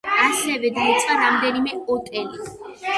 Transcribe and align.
ასევე 0.27 0.71
დაიწვა 0.79 1.19
რამდენიმე 1.21 1.79
ოტელი. 1.99 2.53